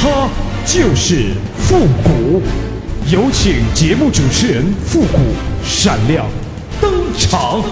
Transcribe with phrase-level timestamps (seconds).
[0.00, 0.28] 他
[0.64, 2.40] 就是复古。
[3.10, 5.18] 有请节目主持人复古
[5.64, 6.26] 闪亮
[6.80, 7.62] 登场。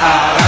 [0.00, 0.47] 啊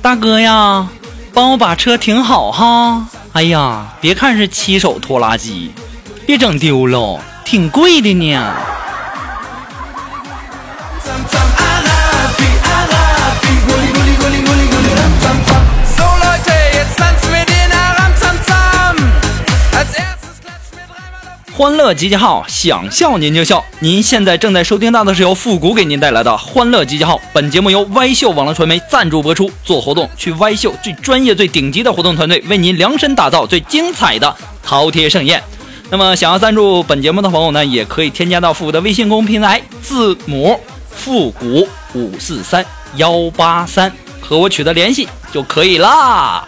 [0.00, 0.88] 大哥呀，
[1.34, 3.06] 帮我把车停好哈！
[3.32, 5.72] 哎呀，别看是七手拖拉机，
[6.26, 8.73] 别整丢了，挺贵的呢。
[21.56, 23.64] 欢乐集结号，想笑您就笑。
[23.78, 27.20] 您现在正在收听到的是由复古给您带来的欢乐集结号。
[27.32, 29.48] 本节目由歪秀网络传媒赞助播出。
[29.62, 35.40] 做活动去歪秀，最专业、最顶级的活动团队为您量身打造最精彩的饕餮盛宴。
[35.90, 40.58] 那么，想要赞助本节目的朋友呢，也可以添加到复古的微信公众平台，字母
[40.90, 46.44] 复古五四三幺八三，和我取得联系就可以啦。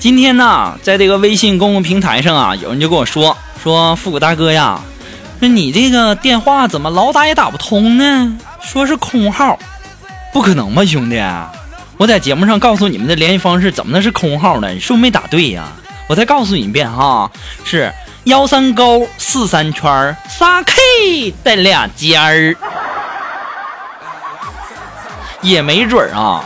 [0.00, 4.80] 今天呢，在这个微信公共平台上啊，有人就跟我说说复古大哥呀，
[5.38, 8.38] 说你这个电话怎么老打也打不通呢？
[8.62, 9.58] 说是空号，
[10.32, 11.20] 不可能吧，兄弟！
[11.98, 14.70] 我在节目上告诉你们的联系方式，怎么能是空号呢？
[14.70, 15.64] 你是不是没打对呀？
[16.06, 17.30] 我再告诉你一遍哈，
[17.64, 17.92] 是
[18.28, 22.54] 幺三勾四三圈儿仨 K 带俩尖儿，
[25.40, 26.44] 也没准啊。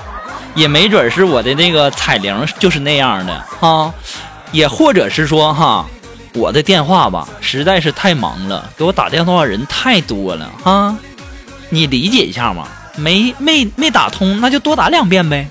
[0.55, 3.93] 也没准是我的那个彩铃就是那样的哈，
[4.53, 5.87] 也或者是说哈，
[6.35, 10.95] 我的电话吧实在是太忙了，给我打电话的人太多了哈，
[11.71, 15.49] 你理解一下嘛，没没没打通，那就多打两遍呗。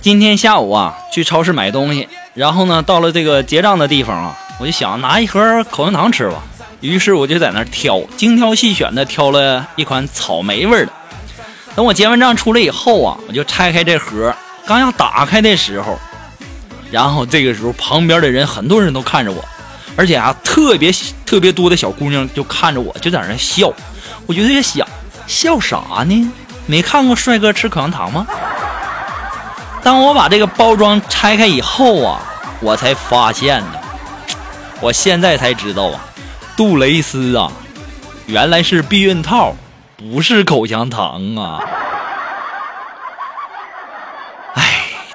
[0.00, 6.42] 今天下午啊，去超市买东西，然后呢，到了这个结账的地方啊，我就想拿一盒口香糖吃吧。
[6.80, 10.92] 于是我就在那儿挑，精挑细选的挑了一款草莓味的。
[11.74, 14.34] 等我结完账出来以后啊，我就拆开这盒，
[14.66, 15.98] 刚要打开的时候，
[16.90, 19.44] 然后这个时候旁边的人很多人都看着我，
[19.96, 20.90] 而且啊，特别
[21.26, 23.72] 特别多的小姑娘就看着我，就在那笑。
[24.26, 24.86] 我就在想，
[25.26, 26.32] 笑啥呢？
[26.66, 28.26] 没看过帅哥吃口香糖吗？
[29.82, 32.20] 当我把这个包装拆开以后啊，
[32.60, 33.78] 我才发现呢，
[34.80, 36.00] 我现在才知道啊，
[36.56, 37.52] 杜蕾斯啊，
[38.24, 39.54] 原来是避孕套，
[39.98, 41.60] 不是口香糖啊！
[44.54, 44.86] 哎，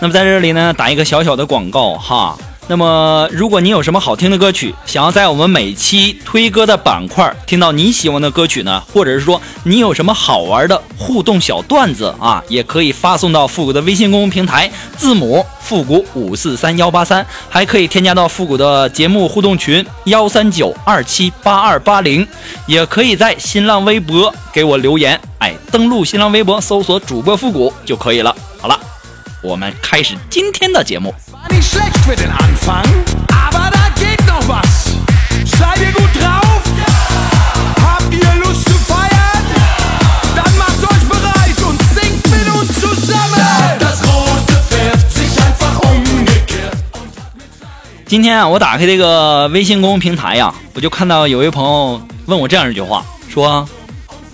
[0.00, 2.36] 那么在这里呢，打一个小小的广告哈。
[2.66, 8.82] 那么，如果你有什么好听的歌曲，想要在我们每期推歌的板块听到你喜欢的歌曲呢？
[8.90, 22.26] 或者是说你有什么好玩的互动小段子啊，也可以发送到复古的微信公众平台，字母复古五四三幺八三，还可以添加到复古的节目互动群幺三九二七八二八零，
[22.66, 28.34] 也可以在新浪微博给我留言，哎，登录新浪微博搜索主播复古就可以了。
[28.58, 28.80] 好了，
[29.44, 31.14] 我们开始今天的节目。
[48.06, 53.68] 今天啊，我打开这个微信公众平台呀，我就看到有位朋友问我这样一句话，说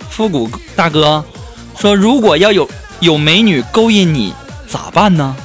[0.09, 1.21] 复古大哥，
[1.77, 2.69] 说如果要有
[3.01, 4.33] 有美女勾引你。
[4.71, 5.35] 咋办呢？”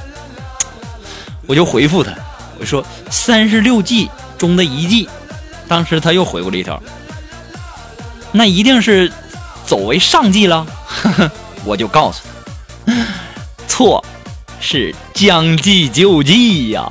[1.47, 2.13] 我就回复他，
[2.59, 4.09] 我说三十六计
[4.39, 5.09] 中的一计。
[5.69, 6.81] 当时他又回过了一条，
[8.33, 9.13] 那一定是
[9.67, 10.67] 走为上计了。
[11.65, 12.23] 我就告诉
[12.87, 12.93] 他，
[13.67, 14.05] 错，
[14.61, 16.91] 是将计就计呀。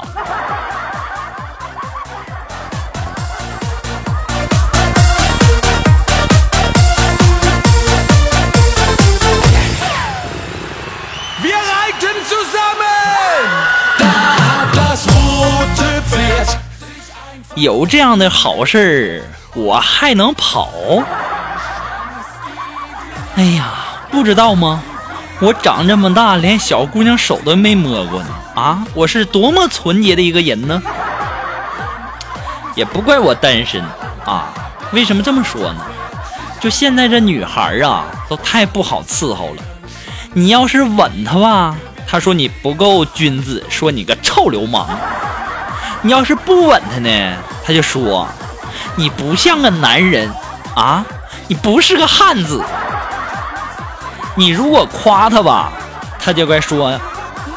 [17.55, 19.23] 有这样的好事儿，
[19.55, 20.69] 我还能跑？
[23.37, 23.73] 哎呀，
[24.11, 24.83] 不知道吗？
[25.39, 28.29] 我长这么大，连小姑娘手都没摸过呢。
[28.55, 30.81] 啊，我是多么纯洁的一个人呢？
[32.75, 33.81] 也不怪我单身
[34.25, 34.53] 啊。
[34.91, 35.81] 为什么这么说呢？
[36.59, 39.63] 就现在这女孩啊，都太不好伺候了。
[40.33, 41.75] 你要是吻她吧，
[42.05, 44.89] 她说你不够君子，说你个臭流氓。
[46.05, 47.33] 你要是不吻她呢，
[47.65, 48.27] 她就说
[48.95, 50.31] 你不像个男人
[50.75, 51.03] 啊，
[51.47, 52.63] 你不是个汉子。
[54.35, 55.73] 你如果夸她吧，
[56.19, 56.95] 她就该说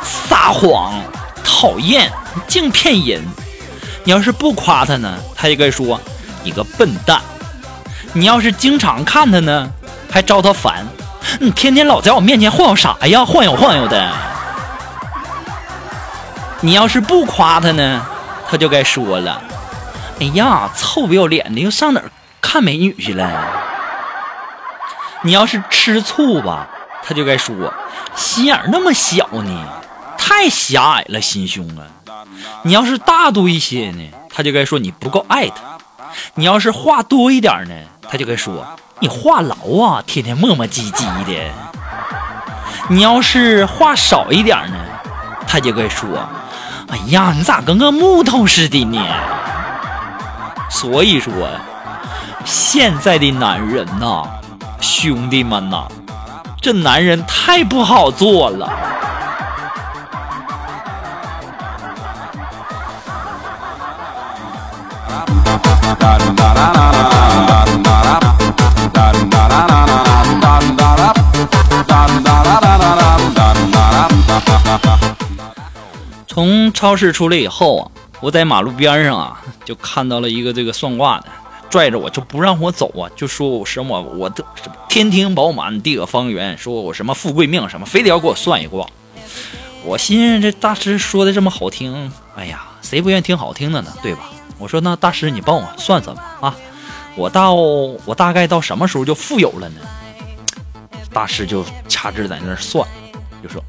[0.03, 0.95] 撒谎、
[1.45, 2.11] 讨厌、
[2.47, 3.23] 净骗人。
[4.03, 6.01] 你要是不夸她呢，她就该说
[6.43, 7.21] 你个笨蛋。
[8.15, 9.69] 你要是经常看她呢，
[10.11, 10.87] 还招她烦。
[11.39, 13.27] 你天天老在我面前晃悠啥呀？
[13.27, 14.11] 晃悠晃悠的。
[16.63, 18.07] 你要是不夸她呢，
[18.51, 19.43] 他就该说了
[20.21, 22.11] ：“哎呀，臭不要脸的，又上哪儿
[22.41, 23.31] 看美女去了？”
[25.21, 26.67] 你要是吃醋吧，
[27.03, 27.55] 他就该说
[28.17, 29.69] ：“心眼那么小呢，
[30.17, 31.85] 太狭隘了，心胸啊！”
[32.65, 35.57] 你要是大度一些呢，他就该说你不够爱他；
[36.35, 37.75] 你要是话多一点呢，
[38.09, 38.65] 他就该说
[39.01, 41.35] 你话痨啊，天天磨磨唧唧的。
[42.89, 44.77] 你要是话少一点呢，
[45.47, 46.09] 他就该说。
[46.91, 48.99] 哎呀，你咋跟个木头似的呢？
[50.71, 51.33] 所以说，
[52.45, 54.23] 现在的男人呐，
[54.81, 55.87] 兄弟们呐，
[56.63, 58.69] 这男人太不好做了。
[76.39, 77.91] 从超市出来以后啊，
[78.21, 81.27] 我在马路边上啊，就看到了一个这个算卦的，
[81.69, 88.87] 拽着我就不让我走啊，就说我什么我的什么天庭饱满地阁方圆，说我什么富贵命什么，非得要给我算一卦。
[89.85, 93.93] 我心思这大师说的这么好听，哎呀，谁不愿意听好听的呢？
[94.01, 94.31] 对吧？
[94.59, 96.57] 我说那大师你帮我算算吧啊，
[97.17, 99.81] 我到我大概到什么时候就富有了呢？
[101.13, 102.87] 大师就掐指在那算，
[103.43, 103.61] 就说。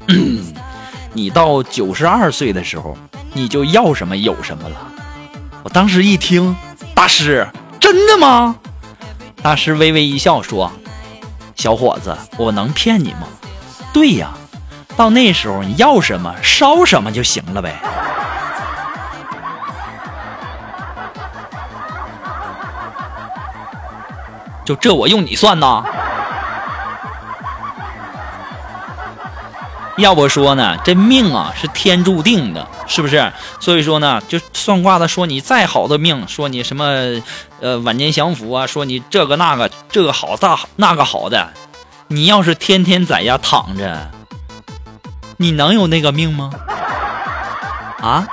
[1.12, 2.96] 你到九十二岁的时候，
[3.32, 4.76] 你就要什么有什么了。
[5.62, 6.56] 我当时一听，
[6.94, 7.46] 大师，
[7.80, 8.56] 真的吗？
[9.42, 10.70] 大师微微一笑说
[11.56, 13.26] ：“小伙子，我能骗你吗？
[13.92, 14.30] 对呀，
[14.96, 17.74] 到那时候你要什么烧什么就行了呗。”
[24.64, 25.82] 就这我用你算呐？
[29.96, 33.30] 要不说呢，这命啊是天注定的，是不是？
[33.58, 36.84] 所以说呢，就算卦的说你再好的命，说你什么
[37.60, 41.50] 呃晚年享福啊，说你这个那个这个好大那个好的，
[42.08, 44.10] 你要是天天在家躺着，
[45.36, 46.50] 你能有那个命吗？
[48.00, 48.26] 啊？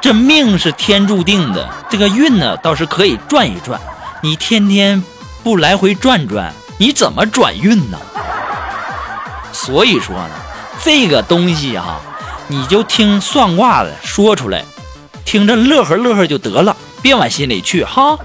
[0.00, 3.80] 这命是天注定的，这个运呢倒是可以转一转，
[4.22, 5.02] 你天天
[5.42, 7.98] 不来回转转，你怎么转运呢？
[9.64, 10.30] 所以说呢，
[10.82, 11.98] 这个东西哈、
[12.48, 14.62] 你就听算卦的说出来，
[15.24, 18.18] 听着乐呵乐呵就得了，别往心里去哈。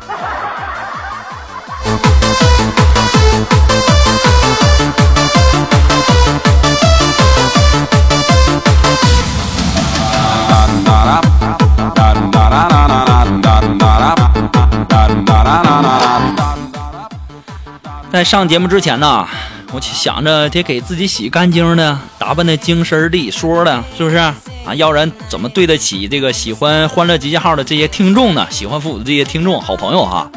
[18.12, 19.26] 在上节目之前呢，
[19.72, 24.36] 我想着得给自己洗干净的，打扮的精神利索的，是不是啊？
[24.76, 28.48] 要不然怎么对得起这个喜欢《欢乐集结号》的这些听众呢？
[28.50, 30.30] 喜欢复古的这些听众、好朋友哈，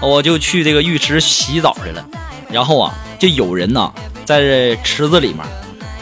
[0.00, 2.04] 我就去这个浴池洗澡去了。
[2.48, 3.92] 然后啊，就有人呢
[4.24, 5.38] 在池子里面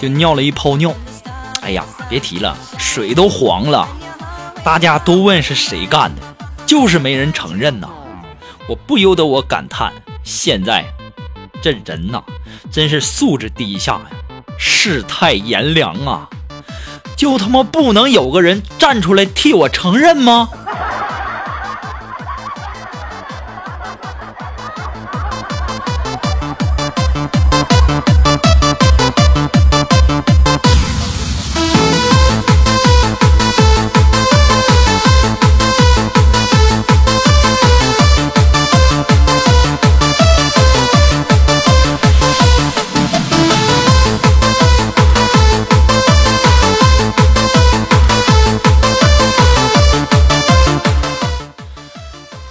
[0.00, 0.94] 就尿了一泡尿，
[1.62, 3.88] 哎呀，别提了，水都黄了。
[4.62, 6.23] 大家都问是谁干的，
[6.66, 7.88] 就是没人承认呐。
[8.68, 9.90] 我不由得我感叹。
[10.23, 10.85] 现在
[11.62, 12.23] 这人呐，
[12.71, 14.07] 真是素质低下呀，
[14.59, 16.28] 世态炎凉啊！
[17.16, 20.49] 就他妈不能有个人站出来替我承认吗？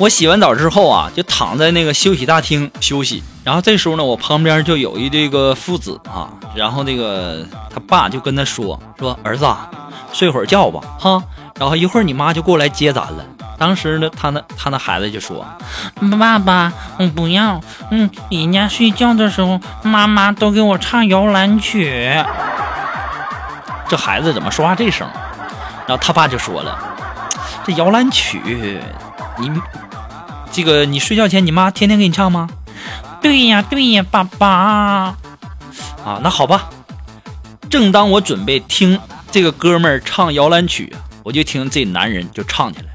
[0.02, 3.22] 我洗完澡之后啊，就躺在那个休息大厅休息。
[3.44, 9.46] 然后这时候呢，我旁边就有一这个父子啊，然后那个他爸就跟他说：“说儿子，
[10.12, 11.22] 睡会儿觉吧，哈。
[11.60, 13.24] 然后一会儿你妈就过来接咱了。”
[13.60, 15.46] 当时呢，他那他那孩子就说
[16.18, 22.12] ：“爸爸，我不要，嗯，人家睡觉的时候，妈妈都给我唱摇篮曲。”
[23.88, 25.08] 这孩子怎么说话这声？
[25.86, 26.76] 然后他爸就说了
[27.64, 28.82] ：“这摇篮曲，
[29.38, 29.52] 你。”
[30.52, 32.50] 这个你睡觉前你妈天天给你唱吗？
[33.22, 34.48] 对呀对呀，爸爸。
[36.04, 36.70] 啊，那好吧。
[37.70, 39.00] 正当我准备听
[39.32, 42.88] 这个哥们儿唱摇篮曲，我就听这男人就唱起来：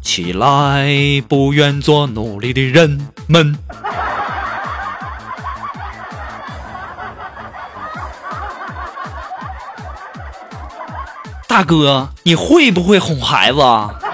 [0.00, 0.88] 起来，
[1.28, 3.58] 不愿做奴隶的人们。
[11.46, 13.60] 大哥，你会不会哄孩子？
[13.60, 14.07] 哎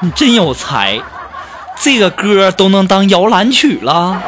[0.00, 1.00] 你真有才，
[1.80, 4.22] 这个歌都能当摇篮曲了。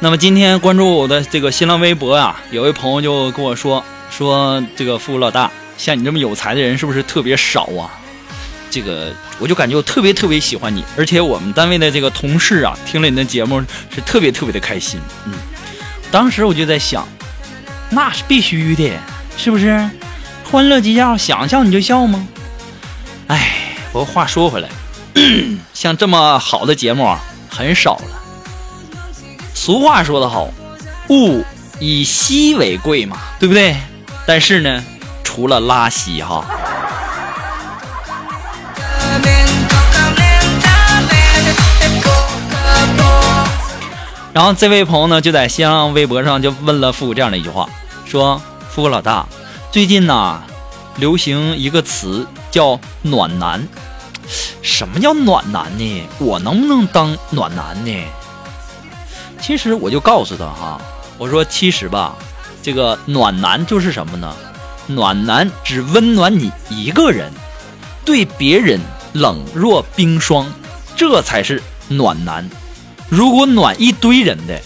[0.00, 7.90] 那么今天关注我的这个新浪微博啊，有位朋友就跟我说说这个富老大，像你这么有才的人是不是特别少啊？
[8.70, 15.00] 这个我就感觉我特别特别喜欢你，而且我们单位的这个同事啊，听了你的节目是特别特别的开心。
[15.26, 15.32] 嗯，
[16.12, 17.06] 当时我就在想，
[17.90, 18.92] 那是必须的，
[19.36, 19.90] 是不是？
[20.44, 22.28] 欢乐集结号，想笑你就笑吗？
[23.26, 24.68] 哎，不过话说回来，
[25.74, 28.17] 像这么好的节目啊，很少了。
[29.68, 30.48] 俗话说得好，
[31.10, 31.44] 物
[31.78, 33.76] 以稀为贵嘛，对不对？
[34.26, 34.82] 但是呢，
[35.22, 36.42] 除了拉稀哈。
[44.32, 47.68] 然后这位朋友呢，就在新浪微博上就问了富这样的一句话，
[48.06, 48.40] 说
[48.72, 49.26] ：“富老大，
[49.70, 50.42] 最近呢，
[50.96, 53.68] 流行一个词叫暖男，
[54.62, 56.08] 什么叫暖男呢？
[56.20, 57.92] 我能不能当暖男呢？”
[59.40, 60.80] 其实我就告诉他哈，
[61.16, 62.14] 我说其实吧，
[62.62, 64.34] 这个暖男就是什么呢？
[64.86, 67.30] 暖男只温暖你一个人，
[68.04, 68.80] 对别人
[69.12, 70.46] 冷若冰霜，
[70.96, 72.48] 这才是暖男。
[73.08, 74.60] 如果暖一堆人的，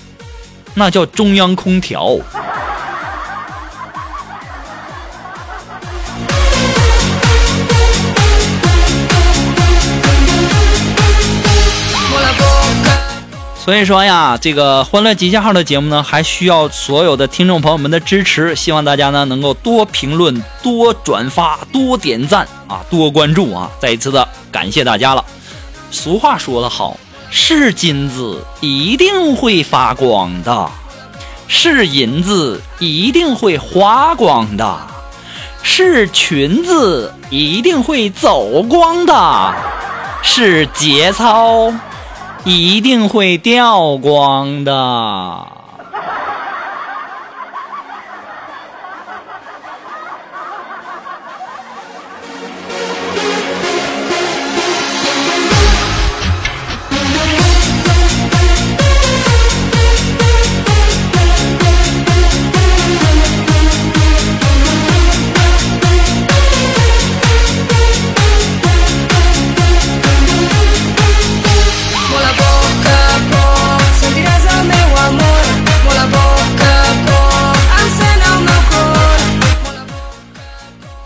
[0.74, 2.16] 那叫中央空调。
[13.64, 18.56] 所以说呀，这个欢乐集结号的节目呢，还需要所有的听众朋友们的支持。
[18.56, 23.70] 希望大家呢能够多评论、多转发、多点赞啊，多关注啊！
[23.78, 25.24] 再一次的感谢大家了。
[25.92, 26.96] 俗话说得好，
[27.30, 30.68] 是金子一定会发光的，
[31.46, 34.76] 是银子一定会花光的，
[35.62, 39.54] 是裙子一定会走光的，
[40.20, 41.72] 是节操
[42.44, 45.51] 一定会掉光的。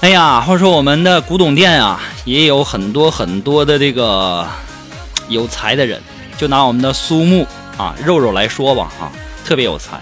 [0.06, 4.46] 哎呀，话说我们的古董店啊，也有很多很多的这个
[5.28, 6.00] 有才的人。
[6.38, 7.44] 就拿我们的苏木
[7.76, 9.10] 啊肉肉来说吧，啊，
[9.44, 10.00] 特别有才。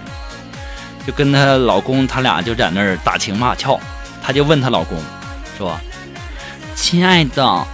[1.07, 3.79] 就跟她老公，他俩就在那儿打情骂俏。
[4.21, 4.95] 她就问她老公
[5.57, 5.75] 说
[6.77, 7.65] ：“亲爱的，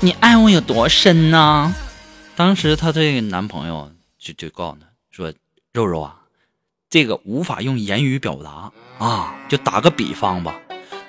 [0.00, 1.74] 你爱我有多深呢？”
[2.36, 5.32] 当时她这个男朋友就就告诉她说
[5.72, 6.14] ：“肉肉啊，
[6.90, 8.70] 这个无法用言语表达
[9.02, 10.54] 啊，就打个比方吧。”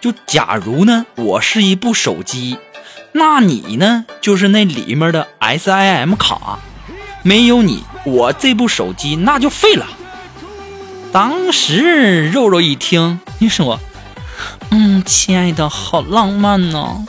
[0.03, 2.57] 就假如呢，我是一部手机，
[3.13, 6.59] 那你呢就是那里面的 SIM 卡，
[7.21, 9.87] 没有你，我这部手机那就废了。
[11.13, 13.79] 当时肉肉一听，你说，
[14.71, 17.05] 嗯，亲爱的，好浪漫呢，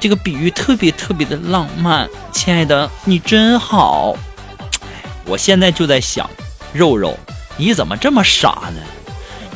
[0.00, 4.16] 这个比喻特别特别的浪漫，亲爱的，你真好。
[5.26, 6.30] 我现在就在想，
[6.72, 7.18] 肉肉，
[7.58, 8.80] 你怎么这么傻呢？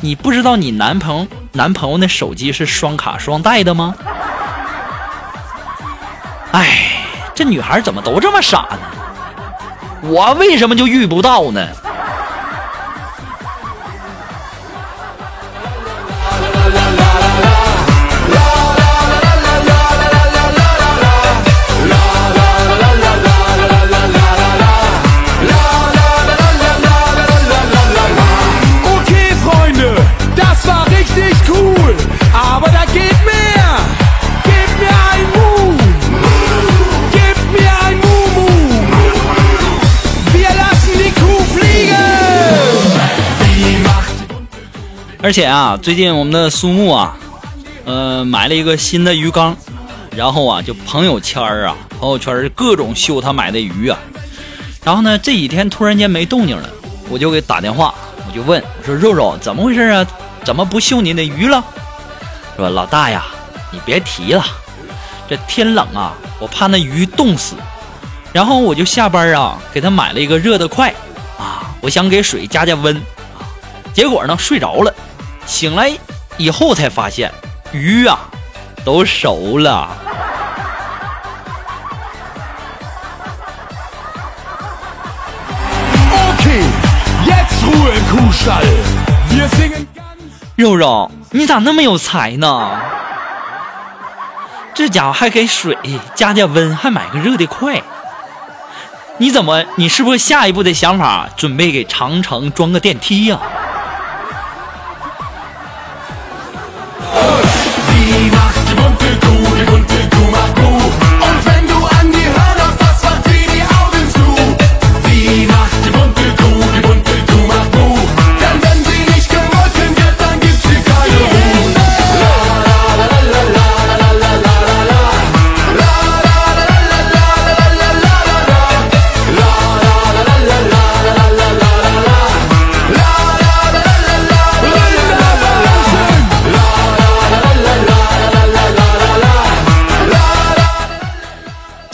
[0.05, 3.95] 你不知道你男朋男朋友那手机是双卡双待的吗？
[6.51, 7.01] 哎，
[7.33, 8.77] 这女孩怎么都这么傻呢？
[10.03, 11.67] 我为什么就遇不到呢？
[45.25, 47.17] 而且啊，最近我们的苏木啊，
[47.83, 49.57] 呃，买了一个新的鱼缸，
[50.15, 53.97] 然后啊，就朋友圈啊，朋友圈各种秀他买的鱼啊。
[54.83, 56.69] 然后呢，这几天突然间没动静了，
[57.09, 57.95] 我就给打电话，
[58.27, 60.05] 我就问我说：“肉肉，怎么回事啊？
[60.43, 61.65] 怎么不秀你的鱼了？”
[62.55, 63.25] 说老大呀，
[63.71, 64.45] 你别提了，
[65.27, 67.55] 这天冷啊，我怕那鱼冻死，
[68.31, 70.93] 然后我就下班啊，给他买了一个热的快
[71.39, 73.01] 啊，我想给水加加温，
[73.91, 74.93] 结果呢，睡着了。
[75.45, 75.91] 醒来
[76.37, 77.31] 以后才发现，
[77.71, 78.19] 鱼啊
[78.83, 79.89] 都熟了。
[90.55, 92.79] 肉肉，你咋那么有才呢？
[94.73, 95.77] 这家伙还给水
[96.15, 97.81] 加加温，还买个热的快。
[99.17, 99.63] 你怎么？
[99.75, 103.39] 你是不是下一步的想法准备给长城装个电梯呀？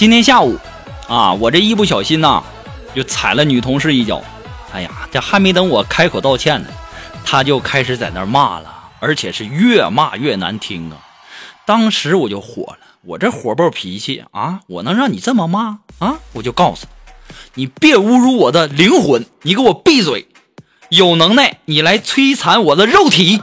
[0.01, 0.57] 今天下午，
[1.07, 2.41] 啊，我这一不小心呐，
[2.95, 4.19] 就踩了女同事一脚。
[4.73, 6.69] 哎呀，这还没等我开口道歉呢，
[7.23, 10.97] 她就开始在那骂了，而且是越骂越难听啊！
[11.67, 16.17] 当时我就火了，我这火爆脾气啊，我能让你这么骂啊？
[16.33, 16.87] 我就告诉
[17.53, 20.27] 你，你别侮辱我的灵魂，你给我闭嘴！
[20.89, 23.39] 有能耐你来摧残我的肉体！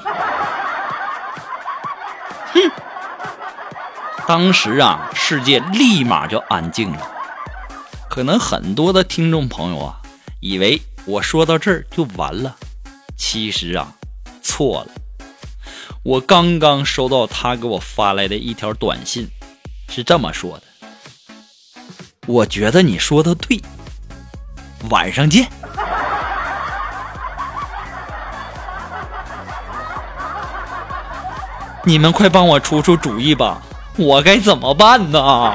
[4.28, 7.10] 当时啊，世界立马就安静了。
[8.10, 10.02] 可能很多的听众朋友啊，
[10.40, 12.54] 以为我说到这儿就完了。
[13.16, 13.94] 其实啊，
[14.42, 14.90] 错了。
[16.02, 19.30] 我刚刚收到他给我发来的一条短信，
[19.88, 20.62] 是这么说的
[22.28, 23.58] ：“我觉得你说的对，
[24.90, 25.48] 晚上见。
[31.82, 33.62] 你们快帮我出出主意吧，
[33.98, 35.54] 我该怎么办呢？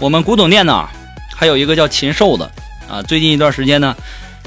[0.00, 0.88] 我们古董店呢，
[1.36, 2.50] 还有一个叫禽兽的
[2.88, 3.94] 啊，最近一段时间呢，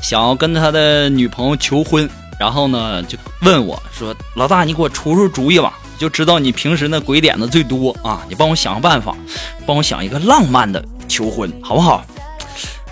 [0.02, 9.16] 想要跟他的女朋友求婚，然后呢就问我说：“老大，你给我出出主意吧，就知道你平时那鬼点子最多啊，你帮我想个办法，
[9.64, 12.04] 帮我想一个浪漫的求婚，好不好？”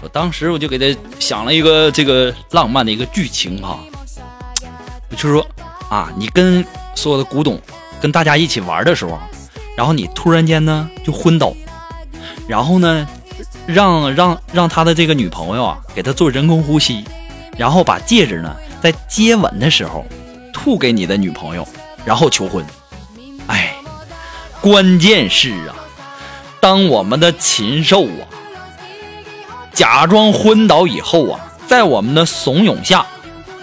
[0.04, 3.80] 我当时我就给他想了一个这个浪漫的一个剧情哈，
[5.10, 5.44] 就是说
[5.90, 7.60] 啊，你跟所有的古董
[8.00, 9.20] 跟大家一起玩的时候，
[9.76, 11.52] 然后你突然间呢就昏倒。
[12.48, 13.08] 然后呢，
[13.66, 17.06] 让让让他的这个女朋友啊，给他做人工呼吸，
[17.58, 20.06] 然后把戒指呢，在接吻的时候
[20.52, 21.66] 吐给你的女朋友，
[22.04, 22.66] 然后求婚。
[23.48, 23.74] 哎，
[24.60, 25.76] 关键是啊，
[26.60, 28.28] 当我们的禽兽啊，
[29.74, 33.06] 假装昏倒以后啊，在我们的怂恿下，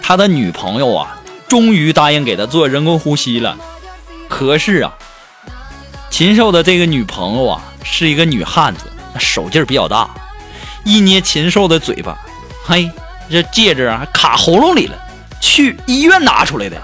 [0.01, 3.55] 他的女朋友啊，终于答应给他做人工呼吸了。
[4.27, 4.97] 可是啊，
[6.09, 7.65] 禽兽的这个女朋友啊。
[7.83, 8.85] 是一个女汉子，
[9.19, 10.09] 手劲儿比较大，
[10.83, 12.17] 一捏禽兽的嘴巴，
[12.65, 12.91] 嘿，
[13.29, 14.97] 这戒指啊卡喉咙里了，
[15.39, 16.81] 去医院拿出来的。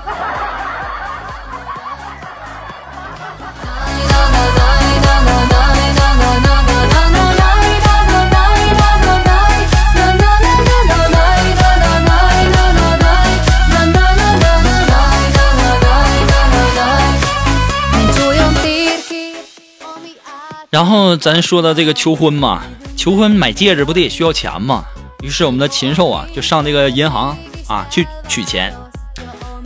[20.75, 22.63] 然后咱说到这个求婚嘛，
[22.97, 24.83] 求婚买戒指不得也需要钱嘛？
[25.23, 28.73] 于是我们的禽兽啊就上这个银行啊去取钱，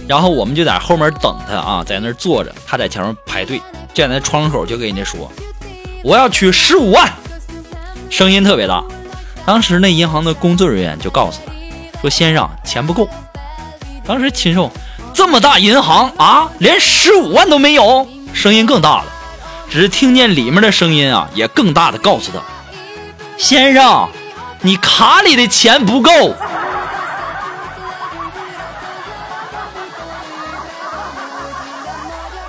[0.07, 3.59] 然后我们就在后面等他啊，在那坐着，他在前面排队，
[3.91, 5.31] 站在窗口就跟人家说
[6.05, 7.11] ：“我要取十五万。”
[8.11, 8.83] 声音特别大。
[9.47, 13.09] 当时那银行的工作人员就告诉他说：“先生，钱不够。”
[14.05, 14.71] 当时禽兽
[15.11, 19.05] 这么大银行啊，连十五万都没有，声音更大了。
[19.69, 22.39] 只听见里面的声音啊，也更大的告诉他
[23.38, 24.10] ：“先生，
[24.62, 26.12] 你卡里的钱不够。”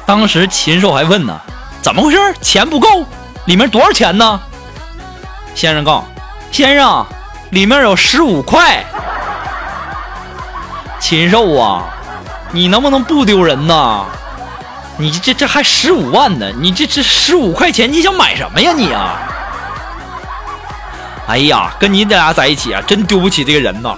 [0.06, 1.38] 当时禽兽还问呢
[1.82, 2.18] ：“怎么回事？
[2.40, 3.04] 钱不够？
[3.44, 4.40] 里面多少钱呢？”
[5.54, 6.04] 先生告
[6.50, 7.06] ：“先生，
[7.50, 8.82] 里面有十五块。”
[10.98, 11.84] 禽兽啊，
[12.50, 14.06] 你能不能不丢人呐？
[15.00, 16.52] 你这这还十五万呢？
[16.60, 19.16] 你这这十五块钱，你想买什么呀你啊？
[21.26, 23.96] 哎呀，跟你俩在一起啊，真丢不起这个人呐。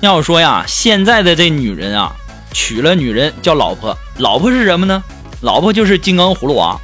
[0.00, 2.12] 要说呀，现在的这女人啊，
[2.52, 5.00] 娶了女人叫老婆，老婆是什么呢？
[5.42, 6.76] 老婆就是金刚葫芦娃，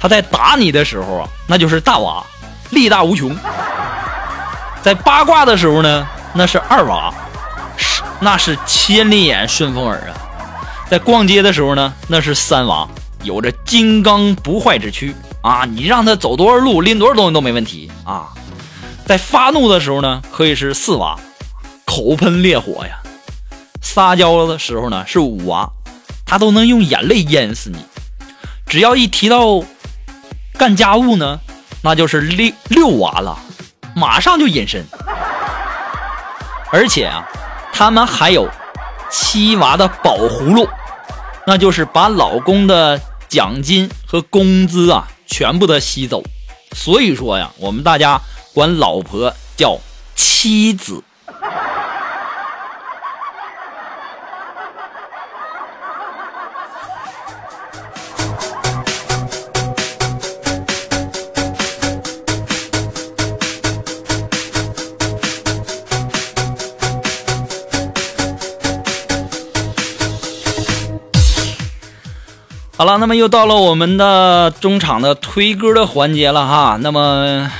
[0.00, 2.20] 她在打你的时候啊，那就是大娃。
[2.70, 3.36] 力大无穷，
[4.82, 7.12] 在八卦的时候呢，那是二娃，
[7.76, 10.14] 是那是千里眼顺风耳啊；
[10.90, 12.86] 在逛街的时候呢，那是三娃，
[13.22, 15.64] 有着金刚不坏之躯啊！
[15.64, 18.28] 你让他走多少路，拎多少东西都没问题啊！
[19.06, 21.18] 在发怒的时候呢，可以是四娃，
[21.86, 22.96] 口喷烈火呀；
[23.80, 25.70] 撒娇的时候呢，是五娃，
[26.26, 27.78] 他都能用眼泪淹死你。
[28.66, 29.62] 只要一提到
[30.58, 31.40] 干家务呢。
[31.82, 33.38] 那就是六六娃了，
[33.94, 34.84] 马上就隐身。
[36.70, 37.26] 而且啊，
[37.72, 38.48] 他们还有
[39.10, 40.68] 七娃的宝葫芦，
[41.46, 46.22] 那就是把老公的奖金和工资啊全部的吸走。
[46.72, 48.20] 所以说呀，我们大家
[48.52, 49.78] 管老婆叫
[50.14, 51.02] 妻子。
[72.78, 76.78] 好了，那么又到了我们的中场的推歌的环节了哈。
[76.80, 77.50] 那么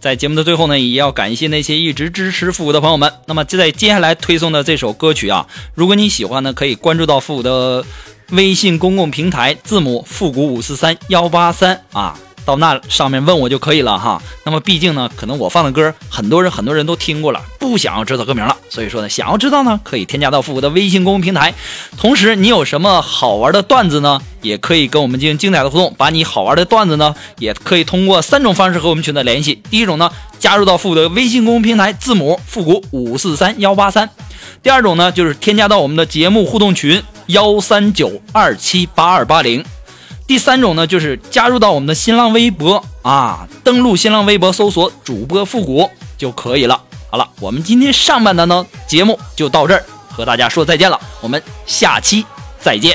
[0.00, 3.12] 在节目的最后呢，也要感谢那些一直支持复古的朋友们。
[3.26, 7.84] 那么就在接下来推送的这首歌曲啊，如果你喜欢呢，可以关注到复古的
[8.30, 12.18] 微信公共平台，字母复古五四三幺八三啊。
[12.48, 14.22] 到那上面问我就可以了哈。
[14.42, 18.56] 那么毕竟呢，可能我放的歌很多人很多人都听过了，不想要知道歌名了。
[18.70, 21.52] 所以说呢，想要知道呢，可以添加到复古的微信公众平台。
[21.98, 25.94] 同时，你有什么好玩的段子呢，也可以跟我们进行精彩的互动。
[25.98, 29.62] 把你好玩的段子呢，也可以通过三种方式和我们取得联系。
[29.68, 34.08] 第一种呢，加入到复古的微信公众平台，字母复古五四三幺八三。
[34.62, 39.62] 第二种呢，就是添加到我们的节目互动群幺三九二七八二八零。
[40.28, 46.78] 第三种呢，就是加入到我们的新浪微博啊，登录新浪微博搜索主播复古就可以了。
[47.10, 52.26] 好了，我们今天上半段呢节目就到这儿，和大家说再见了，我们下期
[52.60, 52.94] 再见。